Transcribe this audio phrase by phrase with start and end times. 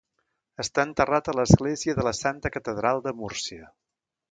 [0.63, 3.71] Està enterrat a l'Església de la Santa Catedral de Múrcia.